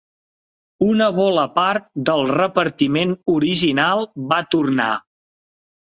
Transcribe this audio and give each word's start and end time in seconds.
Una 0.85 1.09
bola 1.17 1.43
part 1.59 1.85
del 2.11 2.27
repartiment 2.33 3.17
original 3.37 4.05
va 4.35 4.45
tornar. 4.57 4.93